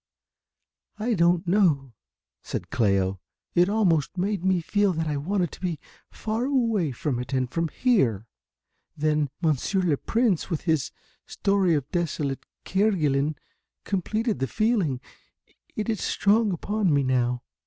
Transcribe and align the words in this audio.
"I 0.97 1.13
don't 1.13 1.45
know," 1.47 1.93
said 2.41 2.69
Cléo, 2.71 3.19
"It 3.53 3.69
also 3.69 4.07
made 4.17 4.43
me 4.43 4.59
feel 4.59 4.93
that 4.93 5.05
I 5.05 5.15
wanted 5.15 5.51
to 5.51 5.61
be 5.61 5.79
far 6.09 6.45
away 6.45 6.91
from 6.91 7.19
it 7.19 7.33
and 7.33 7.47
from 7.47 7.67
here. 7.67 8.25
Then, 8.97 9.29
Monsieur 9.43 9.81
le 9.81 9.97
Prince, 9.97 10.49
with 10.49 10.61
his 10.61 10.89
story 11.27 11.75
of 11.75 11.87
desolate 11.91 12.47
Kerguelen, 12.65 13.35
completed 13.83 14.39
the 14.39 14.47
feeling. 14.47 15.01
It 15.75 15.87
is 15.87 16.01
strong 16.01 16.51
upon 16.51 16.91
me 16.91 17.03
now." 17.03 17.43